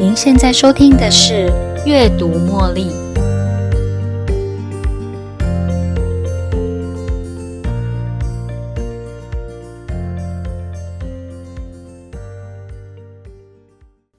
[0.00, 1.48] 您现在收听的是
[1.84, 2.84] 《阅读茉莉》。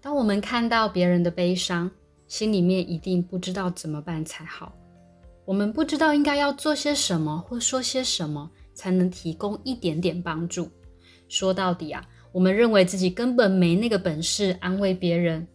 [0.02, 1.90] 当我们看到别人的悲伤，
[2.28, 4.74] 心里面一定不知道怎么办才好。
[5.46, 10.70] 我们不知道应该要做些什么或说些什么，才能提供一点点帮助。
[11.30, 12.04] 说到底啊，
[12.34, 15.48] 我们认为自己根本没那个本事安慰别人。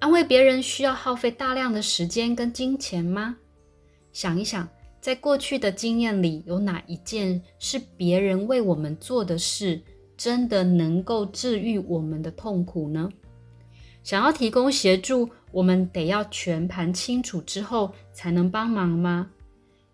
[0.00, 3.36] 安慰别人需要耗费大量的时间跟金钱吗？
[4.12, 4.68] 想一想，
[5.00, 9.80] 在过去的经验里，有哪一件是别人为我们做的事，
[10.16, 13.08] 真的能够治愈我们的痛苦呢？
[14.04, 19.30] 想要提供协助，我们得要全盘清楚之后才能帮忙吗？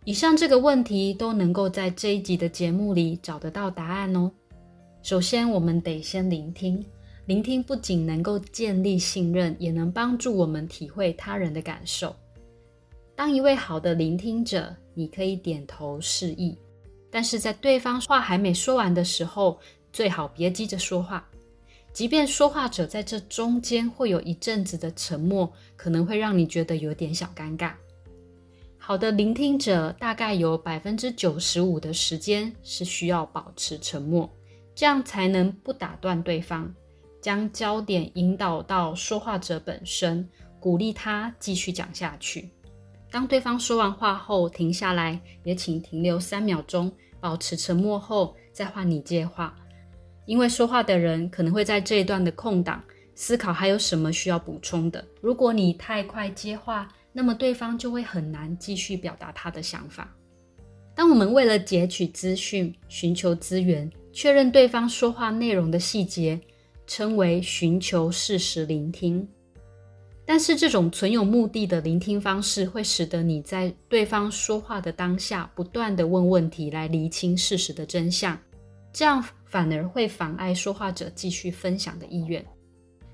[0.04, 4.30] 以上这个问题都能够在这一集的节目里找得到答案哦。
[5.02, 6.84] 首先，我们得先聆听。
[7.26, 12.14] 聆听不仅能够建立信任，也能帮助我们体会他人的感受。
[13.14, 16.58] 当一位好的聆听者，你可以点头示意，
[17.10, 19.58] 但是在对方话还没说完的时候，
[19.90, 21.26] 最好别急着说话。
[21.94, 27.72] 即便说话者在这中间会有一阵子的沉默，可能会让你觉得有点小尴尬。
[28.76, 34.28] 好的聆听者大概有百分之九十五的时间是需要保持沉默，
[34.74, 36.74] 这样才能不打断对方。
[37.24, 40.28] 将焦点引导到说话者本身，
[40.60, 42.50] 鼓励他继续讲下去。
[43.10, 49.56] 当对方说完话后停下来，也请停留三秒钟，保持沉默后再换你接话。
[50.26, 55.02] 因为说话的人可能会在这一段的空档思考还有什么需要补充的。
[55.22, 60.14] 如果你太快接话，那么对方就会很难继续表达他的想法。
[60.94, 66.38] 当我们为了截取资讯、寻求资源、确认对方说话内容的细节。
[66.86, 69.26] 称为寻求事实聆听，
[70.26, 78.38] 但是这种存有目的的聆听方式，会使得你在对方说话的当下，不断的问问题来厘清事实的真相，
[78.92, 82.44] 这样反而会妨碍说话者继续分享的意愿。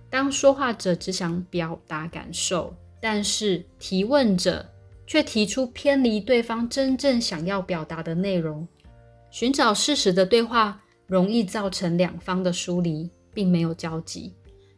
[0.09, 4.69] 当说话者只想表达感受，但是提问者
[5.07, 8.67] 却提出偏离对方真正想要表达的内容，
[9.31, 13.09] 寻找事实的对话容易造成两方的疏离。
[13.33, 14.33] 并没有交集，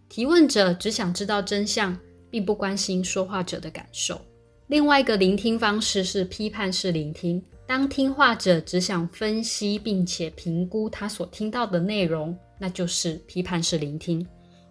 [0.09, 1.99] 提问者只想知道真相，
[2.31, 4.21] 并不关心说话者的感受。
[4.69, 14.27] 另外一个聆听方式是批判式聆听，当听话者只想分析并且评估他所听到的内容，那就是批判式聆听。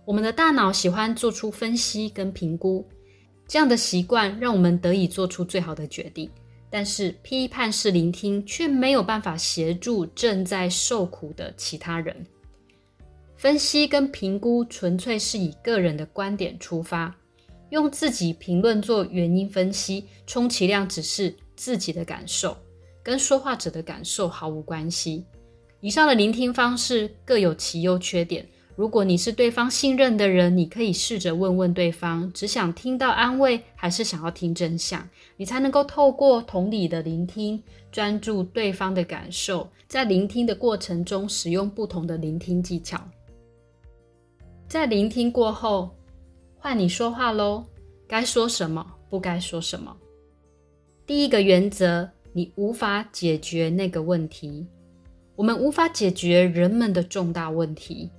[0.06, 2.88] 我们的大脑喜欢做出分析跟评估，
[3.48, 6.30] 这样的习惯让我们得以做出最好的决定。
[6.74, 12.26] 但是批判式聆听却没有办法协助正在受苦的其他人。
[13.42, 17.12] 分析跟评估纯粹是以个人的观点出发，
[17.72, 22.56] 用自己评论做原因分析，充其量只是自己的感受，
[23.02, 25.26] 跟说话者的感受毫无关系。
[25.80, 28.48] 以上的聆听方式各有其优缺点。
[28.76, 35.10] 如果你是对方信任的人，你可以试着问问对方，只想听到安慰，还是想要听真相？
[35.38, 43.04] 你才能够透过同理的聆听，专注对方的感受，在聆听的过程中使用不同的聆听技巧。
[44.72, 45.90] 在聆听过后，
[46.58, 47.66] 换你说话喽。
[48.08, 49.94] 该说什么，不该说什么。
[51.06, 54.66] 第一个原则，你无法解决那个问题。
[55.36, 58.10] 我们无法解决人们的重大问题。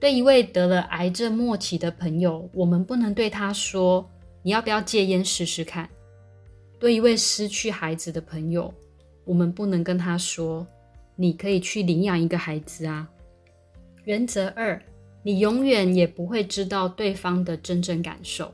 [0.00, 4.04] 对一位得了癌症末期的朋友，我们不能对他说
[4.42, 5.88] ：“你要不要戒烟试试看？”
[6.80, 8.74] 对一位失去孩子的朋友，
[9.24, 10.66] 我们不能跟他说
[11.14, 13.08] ：“你可以去领养一个孩子啊。”
[14.02, 14.82] 原则二。
[15.22, 18.52] 你永远也不会知道对方的真正感受，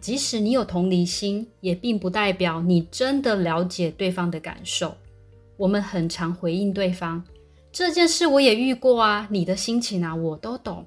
[0.00, 4.94] 即使你有同理心，也并不代表你真的了解对方的感受。
[5.56, 7.24] 我们很常回应对方
[7.72, 10.84] ：“这件事我也遇过啊，你的心情啊，我都懂。”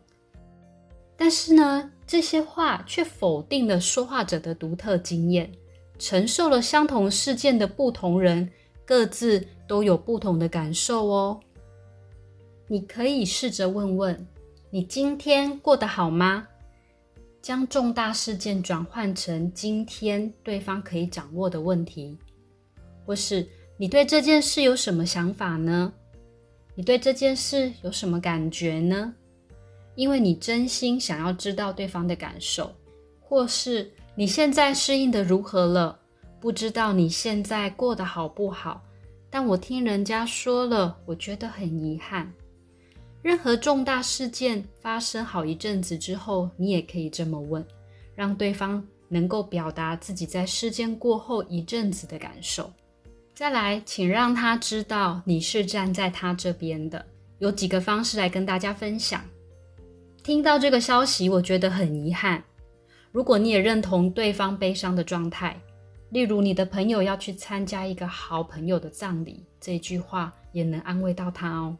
[1.17, 5.51] 但是呢，这些话却否定了说话者的独特经验。
[5.97, 8.50] 承受了相同事件的不同人，
[8.85, 11.38] 各自都有不同的感受哦。
[12.68, 14.27] 你可以试着问问。
[14.71, 16.48] 你今天过得好吗？
[17.42, 22.16] 将重大事件转换成今天对方可以掌握的问题，
[23.04, 25.92] 或是你对这件事有什么想法呢？
[26.75, 29.12] 你对这件事有什么感觉呢？
[29.95, 32.72] 因为你真心想要知道对方的感受，
[33.19, 36.00] 或是你现在适应的如何了？
[36.39, 38.83] 不知道你现在过得好不好？
[39.31, 42.31] 但我听人家说了，我觉得很遗憾。
[43.21, 47.66] 任何重大事件发生好一阵子之后，你也可以这么问，
[48.16, 52.71] 让对方能够表达自己在事件过后一阵子的感受。
[53.33, 57.06] 再来，请让他知道你是站在他这边的。
[57.39, 59.24] 有几个方式来跟大家分享。
[60.24, 62.44] 听到这个消息，我觉得很遗憾。
[63.12, 65.60] 如果你也认同对方悲伤的状态，
[66.10, 71.77] 例如你的朋友要去参加一个好朋友的葬礼，这句话也能安慰到他哦。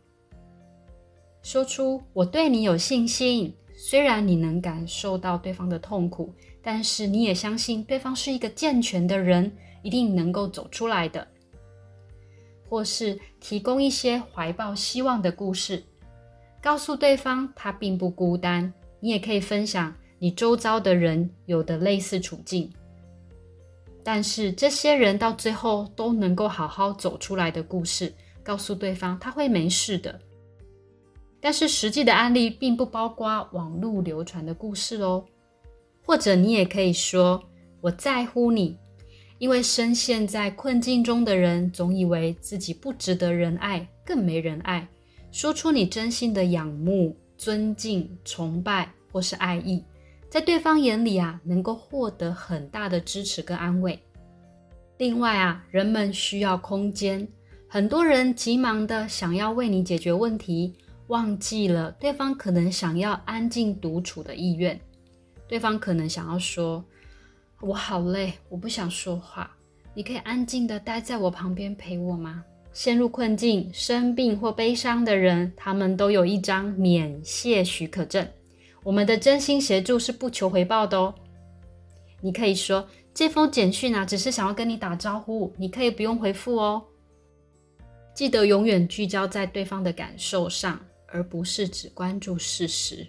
[1.42, 9.52] 说出“我对你有信心”，虽然你能感受到对方的痛苦，但是你也相信对方是一个健全的人，
[9.82, 11.26] 一定能够走出来的。
[12.68, 15.84] 或是提供一些怀抱希望的故事，
[16.62, 18.72] 告诉对方他并不孤单。
[19.00, 22.70] 你也可以分享你周遭的人有的类似处境，
[24.04, 28.14] 但是这些人到最后都能够好好走出来的故事，
[28.44, 30.20] 告诉对方他会没事的。
[31.42, 35.26] 但是实际的案例并不包括网络流传的故事哦。
[36.02, 37.42] 或者你也可以说
[37.82, 38.78] 我在乎你。
[39.38, 44.86] 因为深陷在困境中的人，总以为自己不值得人爱，更没人爱。
[45.32, 49.82] 说出你真心的仰慕、尊敬、崇拜或是爱意，
[50.30, 53.98] 在对方眼里啊，能够获得很大的支持跟安慰。
[54.98, 57.26] 另外啊，人们需要空间，
[57.70, 60.74] 很多人急忙的想要为你解决问题，
[61.10, 64.80] 忘记了对方可能想要安静独处的意愿。
[65.48, 66.84] 对方可能想要说。
[67.62, 69.54] 我好累，我不想说话。
[69.94, 72.42] 你可以安静的待在我旁边陪我吗？
[72.72, 78.26] 陷入困境、生病或悲伤的人，他们都有一张免谢许可证。
[78.82, 81.14] 我们的真心协助是不求回报的哦。
[82.22, 86.82] 你可以说这封简讯啊，只是想要跟你打招呼，你可以不用回复哦。
[88.14, 90.80] 记得永远聚焦在对方的感受上，
[91.12, 93.08] 而不是只关注事实。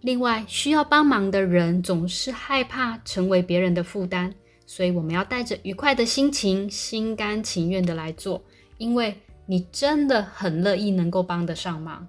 [0.00, 4.32] 另外，需要帮忙的人总是害怕成为别人的负担，
[4.64, 8.42] 所以我们要带着愉快的心情，心甘情愿的来做，
[8.76, 12.06] 因为你真的很乐意能够帮得上忙。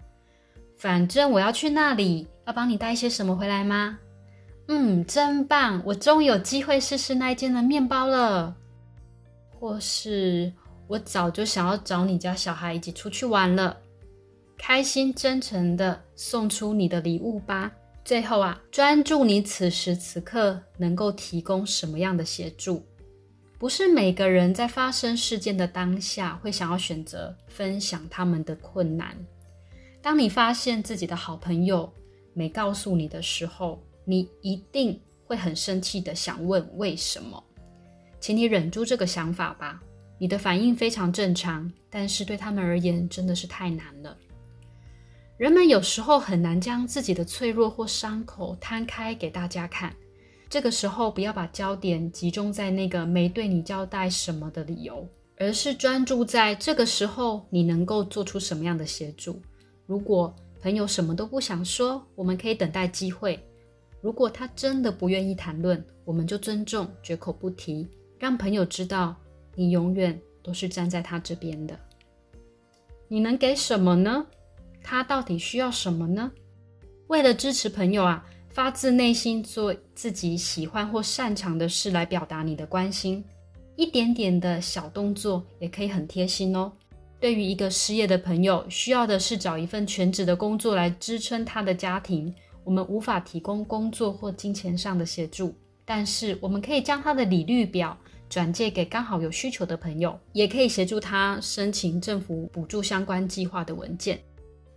[0.78, 3.98] 反正我要去那里，要帮你带一些什么回来吗？
[4.68, 5.82] 嗯，真棒！
[5.84, 8.56] 我终于有机会试试那一间的面包了。
[9.60, 10.54] 或是
[10.88, 13.76] 我早就想要找你家小孩一起出去玩了。
[14.62, 17.72] 开心真诚的送出你的礼物吧。
[18.04, 22.84] 最后啊，专注你此时此刻能够提供什么样的协助。
[23.58, 29.16] 不是每个人在发生事件的当下会想要选择分享他们的困难。
[30.02, 31.92] 当你发现自己的好朋友
[32.34, 37.42] 没告诉你的时候，你一定会很生气的想问为什么。
[38.20, 39.82] 请你忍住这个想法吧。
[40.18, 44.18] 你的反应非常正常，但是对他们而言真的是太难了。
[45.40, 49.96] 人们有时候很难将自己的脆弱或伤口摊开给大家看。
[50.50, 55.08] 这个时候，不要把焦点集中在那个没对你交代什么的理由，
[55.38, 59.42] 而是专注在这个时候你能够做出什么样的协助。
[59.86, 63.40] 如果朋友什么都不想说，我们可以等待机会；
[64.02, 67.88] 如果他真的不愿意谈论，我们就尊重，绝口不提，
[68.18, 69.16] 让朋友知道
[69.56, 71.80] 你永远都是站在他这边的。
[73.08, 74.28] 你能给什么呢？
[74.90, 76.32] 他到底需要什么呢？
[77.10, 83.24] 为了支持朋友啊，发自内心做自己喜欢或擅长的事来表达你的关心，
[83.76, 86.72] 一点点的小动作也可以很贴心哦。
[87.20, 92.34] 对于一个失业的朋友，需要的是找一份全职的工作来支撑他的家庭。
[92.64, 95.54] 我们无法提供工作或金钱上的协助，
[95.86, 97.96] 但是我们可以将他的履历表
[98.28, 104.20] 转借给刚好有需求的朋友，也可以协助他申请政府补助相关计划的文件。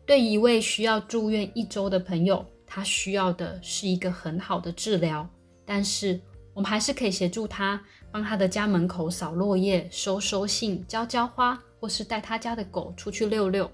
[0.04, 5.28] 对一位需要住院一周的朋友，他需要的是一个很好的治疗，
[5.64, 6.20] 但是
[6.52, 7.80] 我们还是可以协助他，
[8.10, 13.70] 帮他的家门口扫落叶、收收信、浇浇花，或是带他家的狗出去遛遛。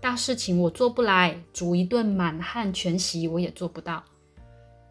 [0.00, 4.04] 大事情我做不来，煮一顿满汉全席我也做不到。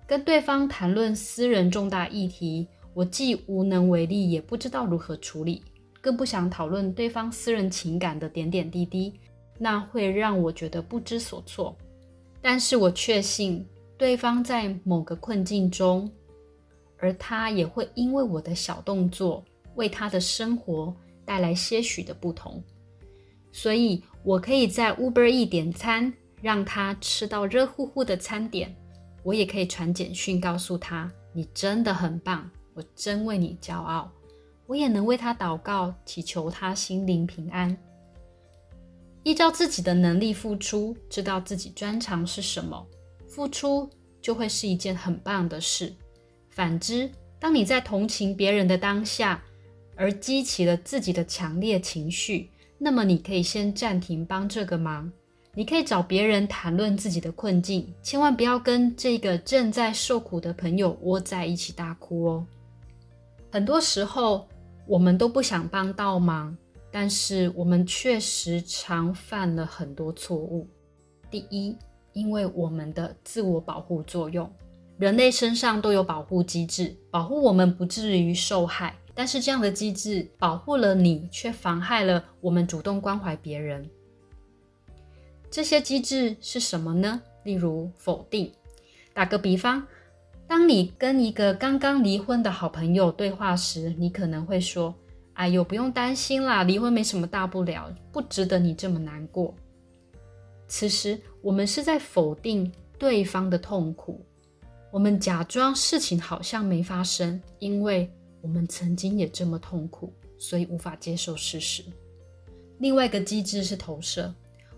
[0.08, 5.64] 跟对方谈论私人重大议题，我既无能为力，也不知道如何处理，
[6.02, 9.14] 更不想讨论对方私人情感的点点滴滴。
[9.58, 11.76] 那会让我觉得不知所措，
[12.42, 13.66] 但是我确信
[13.98, 16.12] 对方在某个困境中，
[16.98, 19.44] 而他也会因为我的小动作
[19.76, 20.94] 为他的生活
[21.24, 22.62] 带来些许的不同，
[23.52, 28.76] 所以我可以在 Uber E 点餐，让他吃到热乎乎的餐点，
[29.24, 34.12] 我也可以传简讯告诉他你真的很棒，我真为你骄傲，
[34.68, 37.76] 我也能为他祷告，祈求他心灵平安。
[39.26, 42.86] 依照自己的能力付出，知道自己专长是什么，
[43.28, 43.90] 付出
[44.22, 45.92] 就会是一件很棒的事。
[46.52, 49.44] 反之，当你在同情别人的当下，
[49.96, 55.12] 而激起了自己的强烈情绪，那么你可以先暂停帮这个忙。
[55.56, 62.46] 你可以找别人谈论自己的困境，千万不要跟这个正在受苦的朋友窝在一起大哭哦。
[63.52, 64.48] 很多时候，
[64.86, 66.56] 我们都不想帮到忙，
[66.98, 70.66] 但是我们确实常犯了很多错误。
[71.30, 71.78] 第一，
[72.14, 74.50] 因为我们的自我保护作用，
[74.98, 78.96] 人类身上都有保护机制，保护我们不至于受害。
[79.14, 83.86] 但是这样的机制保护了你，却妨害了我们主动关怀别人。
[85.52, 87.22] 这些机制是什么呢？
[87.44, 88.50] 例如否定。
[89.14, 89.86] 打个比方，
[90.48, 94.96] 当你跟一个刚刚离婚的好朋友对话时，你可能会说
[95.36, 99.54] ：“哎呦，不用担心啦，离婚没什么大不了，不值得你这么难过。”
[100.68, 104.20] 此时，我们是在否定对方的痛苦，
[104.92, 108.12] 我们假装事情好像没发生，因为
[108.42, 111.84] 我们曾经也这么痛苦，所以无法接受事实。
[112.80, 114.34] 另外一个机制是投射。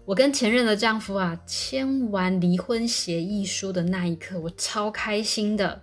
[0.06, 5.82] 我跟前任的丈夫啊签完离婚协议书的那一刻，我超开心的。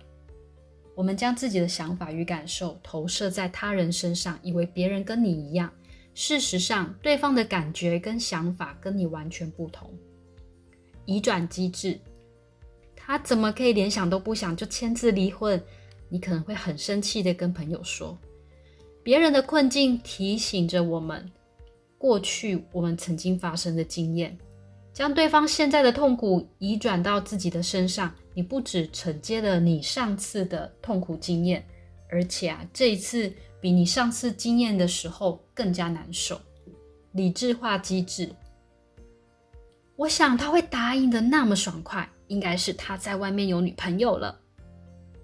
[0.95, 5.71] 我们将自己的想法与感受投射在他人身上，以为别人跟你一样。
[6.13, 9.93] 事实上，对方的感觉跟想法跟你完全不同。
[11.05, 11.99] 移转机制，
[12.95, 15.61] 他怎么可以连想都不想就签字离婚？
[16.07, 18.17] 你可能会很生气的跟朋友说，
[19.03, 21.29] 别人的困境提醒着我们。
[21.97, 24.37] 过去我们曾经发生的经验，
[24.93, 31.65] 将对方现在的痛苦移转到自己的身上，你不止承接了你上次的痛苦经验，
[32.09, 36.39] 而且啊，这一次比你上次经验的时候更加难受。
[37.13, 38.29] 理智化机制，
[39.95, 44.37] 我想他会答应的那么爽快，应该是他在外面有女朋友了。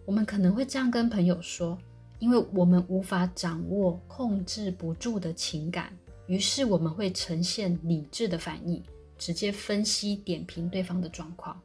[0.05, 1.77] 我们可能会这样跟朋友说，
[2.19, 5.91] 因为我们无法掌握控制不住的情感。
[6.27, 8.81] 于是我们会呈现理智的反应，
[9.17, 11.61] 直接分析点评对方的状况。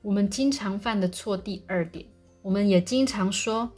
[0.00, 2.06] 我们经常犯的错第二点，
[2.40, 3.70] 我们也经常说：“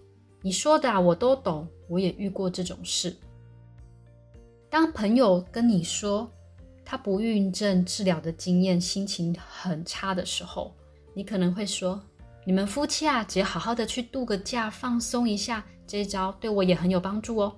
[0.42, 3.16] 你说的啊，我都懂，我也遇过这种事。”
[4.68, 6.30] 当朋友跟你说
[6.84, 10.74] 他不孕症治疗的经验，心情很差的时候，
[11.14, 12.00] 你可能会说
[12.44, 17.56] ：“你们夫妻啊，只要好好的去度个假，放松一下，这一招对我也很有帮助哦。”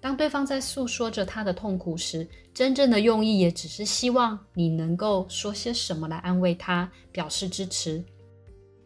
[0.00, 8.02] 当对方在诉说着他的痛苦时，真正的用意也只是希望你能够说些什么来安慰他，表示支持。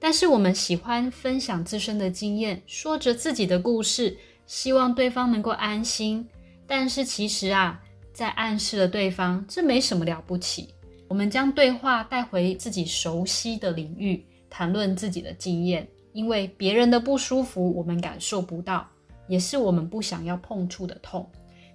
[0.00, 6.28] 但是我们喜欢分享自身的经验，说着自己的故事，希望对方能够安心。
[6.66, 7.80] 但是其实啊，
[8.12, 10.75] 在暗示了对方这没什么了不起。
[11.06, 18.88] 我们将对话带回自己熟悉的领域，谈论自己的经验，因为别人的不舒服我们感受不到。
[19.26, 21.28] 也是我们不想要碰触的痛，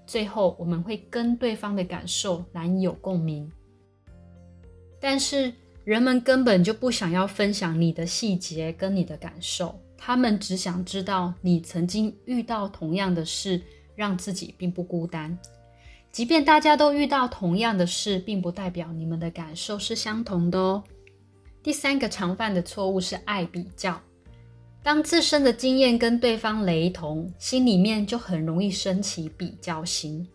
[0.05, 3.51] 最后我们会跟对方的感受难以有共鸣。
[4.99, 5.53] 但是
[5.83, 13.61] 人们根本就不想要分享你的细节跟你的感受，他们只想知道你曾经遇到同样的事，
[13.95, 15.37] 让自己并不孤单。
[16.11, 20.83] 即便大家都遇到同样的事，并不代表你们的感受是相同的哦。
[21.61, 24.01] 第三个常犯的错误是爱比较。
[24.81, 30.27] 当自身的经验跟对方雷同，心里面就很容易升起比较心，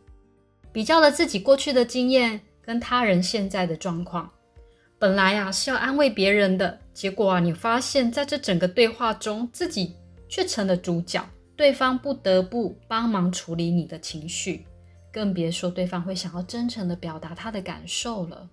[0.71, 4.31] 比较了自己过去的经验跟他人现在的状况。
[4.99, 9.97] 本来啊是要安慰别人的，结果啊你发现在这整个对话中，自己
[10.29, 14.67] 却成了主角，对方不得不帮忙处理你的情绪，
[15.11, 18.49] 更别说对方会想要真诚的表达他的感受了。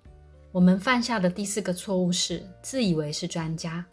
[0.52, 3.86] 我们犯下的第四个错误是自以为是专家。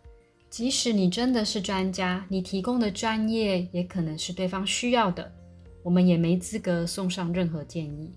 [0.51, 5.31] 即使你真的是专家，你提供的专业也可能是对方需要的，
[5.83, 8.11] 我们也没资格送上任何建议。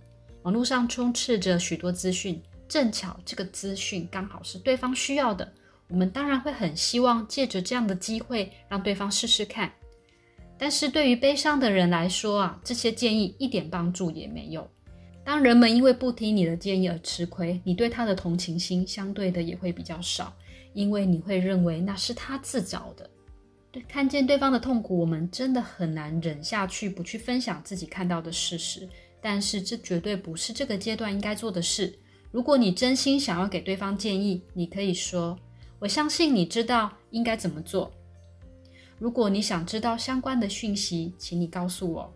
[0.44, 5.52] 网络上充斥着许多资讯，正巧这个资讯刚好是对方需要的，
[5.90, 9.72] 我们当然会很希望借着这样的机会让对方试试看。
[10.58, 14.68] 但是对于悲伤的人来说啊，这些建议一点帮助也没有。
[15.24, 20.34] 当人们因为不听你的建议而吃亏，你对他的同情心相对的也会比较少。
[20.74, 23.10] 因为你会认为那是他自找的，
[23.72, 28.88] 对，看见对方的痛苦，我们真的很难忍下去，不去分享自己看到的事实。
[29.24, 31.94] 但是这绝对不是这个阶段应该做的事。
[32.32, 35.38] 如果你真心想要给对方建议，你可以说
[35.78, 37.92] ：“我相信你知道应该怎么做。”
[38.98, 42.13] 如果你想知道相关的讯息，请你告诉我。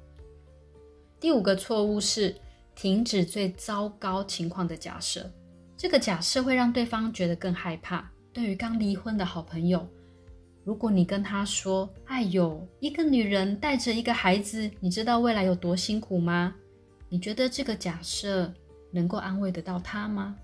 [1.19, 2.35] 第五个错误是
[2.75, 5.31] 停止最糟糕情况的假设，
[5.77, 8.11] 这个假设会让对方觉得更害怕。
[8.35, 9.87] 对于刚离婚的好朋友，
[10.65, 16.53] 如果你跟他说：“哎呦，一个女人带着一个孩子，你知道未来有多辛苦吗？”
[17.07, 18.53] 你觉得这个假设
[18.91, 20.35] 能够安慰得到他吗？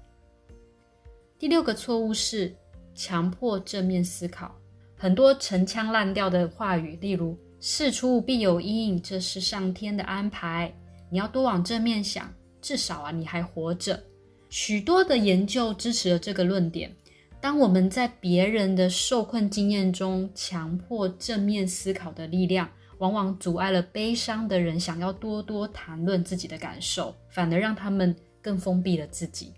[1.38, 2.56] 第六个错误是
[2.96, 4.56] 强迫正面思考，
[4.96, 10.74] 很多陈腔滥调的话语，例如“事出必有因”，这是上天的安排，
[11.10, 14.02] 你要多往正面想，至少啊你还活着。
[14.48, 16.96] 许多的研究支持了这个论点。
[17.42, 22.70] 当我们在别人的受困经验中强迫正面思考的力量，
[23.00, 29.54] 往往阻碍了悲伤的人想要多多谈论自己的感受，反而让他们更封闭了自己。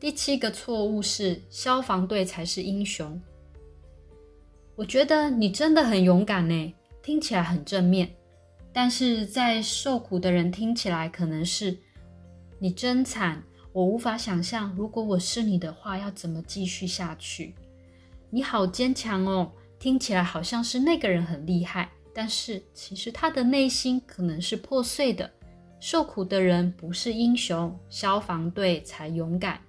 [0.00, 3.20] 第七个错误是消防队才是英雄。
[4.74, 8.10] 我觉得你真的很勇敢呢，听起来很正面，
[8.72, 11.78] 但是在受苦的人听起来可能是
[12.58, 13.40] 你真惨。
[13.72, 17.54] 我无法想象，如果我是你的话，要怎么继续下去？
[18.30, 25.30] 你好坚强哦，听起来好像是那个人很厉害，但是其实他的内心可能是破碎的。
[25.80, 29.60] 受苦的人不是英雄，消防队才勇敢。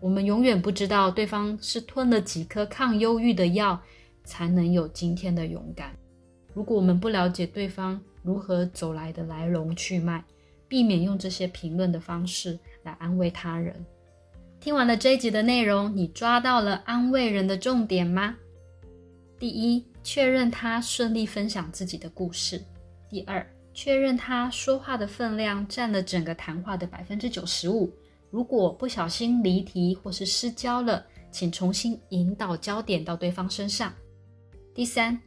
[0.00, 3.80] 我们永远不知道对方是吞了几颗抗忧郁的药，
[4.24, 5.96] 才能有今天的勇敢。
[6.52, 10.22] 如果我们不了解对方如何走来的来龙去脉，
[10.68, 12.58] 避免用这些评论的方式。
[12.84, 13.74] 来安慰他人。
[14.60, 18.36] 听完了这一集的内容，你抓到了安慰人的重点吗？
[19.38, 22.58] 第一，确认他顺利分享自己的故事；
[23.10, 27.92] 第二，确认他说话的分量占了整个谈话的百分之九十五。
[28.30, 33.92] 如果不小心离题或是失焦了，请重新引导焦点到对方身上。
[34.74, 35.20] 第三，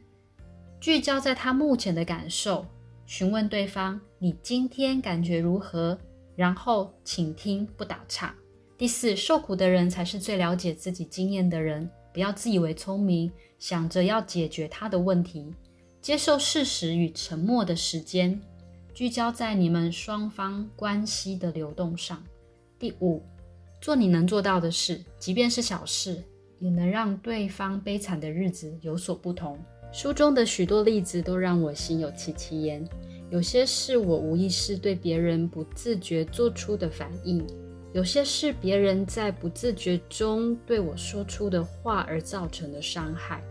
[0.80, 2.66] 聚焦在他目前的感受，
[3.06, 5.96] 询问对方：“你今天感觉如何？”
[6.38, 8.32] 然后请听，不打岔。
[8.76, 11.90] 第四，受苦的人才是最了解自己经验的人。
[12.14, 13.28] 不要自以为聪明，
[13.58, 15.52] 想着要解决他的问题。
[16.00, 18.40] 接受事实与沉默的时间，
[18.94, 22.22] 聚焦在你们双方关系的流动上。
[22.78, 23.20] 第五，
[23.80, 26.22] 做你能做到的事，即便是小事，
[26.60, 29.58] 也能让对方悲惨的日子有所不同。
[29.92, 32.88] 书中的许多例子都让我心有戚戚焉。
[33.30, 37.46] 有些是我无意识对别人不自觉做出的反应，
[37.92, 43.42] 有些是别人在不自觉中对我说出的话而造成的伤害。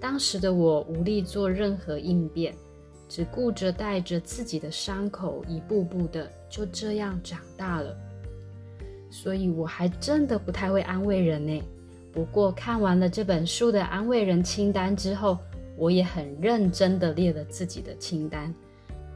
[0.00, 2.54] 当时的我无力做任何应变，
[3.08, 7.96] 只顾着带着自己的伤口，一步步的就这样长大了。
[9.10, 11.62] 所以我还真的不太会安慰人呢。
[12.12, 15.38] 不过看完了这本书的安慰人清单之后，
[15.76, 18.52] 我也很认真的列了自己的清单。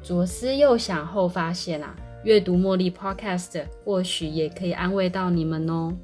[0.02, 5.94] 左思右想后，发现啊，阅读茉莉 Podcast 或许也可以安慰到你们哦。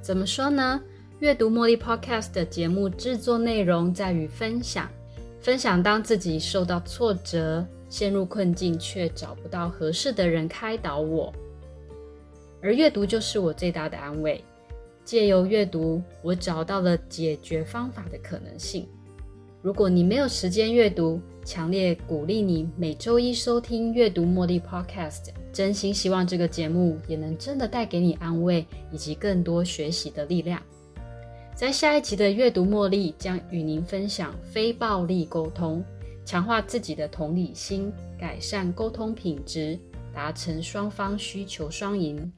[0.00, 0.80] 怎么说呢？
[1.20, 4.88] 阅读茉莉 Podcast 的节目制作内容在于分享，
[5.40, 11.32] 分享当自己受到挫折、陷入困境却找不到合适的人开导我，
[12.60, 14.42] 而阅读就是我最大的安慰。
[15.04, 18.88] 借由阅读，我找到了解决方法的可能性。
[19.60, 30.62] 如果你没有时间阅读，强烈鼓励你每周一收听阅读茉莉 Podcast，真心希望这个节目也能真的带给你安慰以及更多学习的力量。
[31.54, 35.84] 在下一集的阅读茉莉将与您分享非暴力沟通，
[36.24, 39.78] 强化自己的同理心，改善沟通品质，
[40.14, 42.32] 达成双方需求双赢。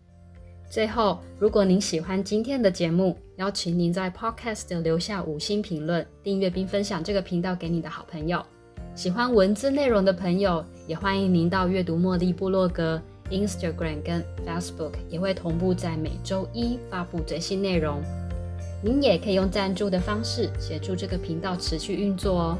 [0.70, 8.44] 最后，如果您喜欢今天的节目，邀请您在 Podcast 留下五星评论、订阅并分享这个频道给你的好朋友。
[8.94, 18.00] 喜欢文字内容的朋友，也欢迎您到阅读茉莉部落格、Instagram 跟 Facebook，也会同步在每周一发布最新内容。
[18.84, 22.58] 您也可以用赞助的方式协助这个频道持续运作哦。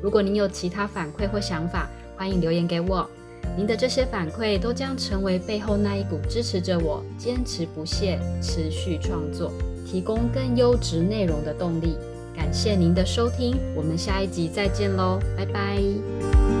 [0.00, 3.04] 如果您有其他反馈或想法，欢迎留言给我。
[3.56, 9.50] 您的这些反馈都将成为背后那一股支持着我坚持不懈、持续创作、
[9.84, 11.96] 提供更优质内容的动力。
[12.36, 16.55] 感谢您的收听，我们下一集再见喽，拜拜。